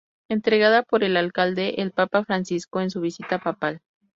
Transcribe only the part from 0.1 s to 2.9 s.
Entregada por el Alcalde al Papa Francisco en